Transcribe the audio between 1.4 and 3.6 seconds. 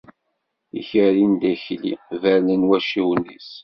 Akli bernen wacciwen-is.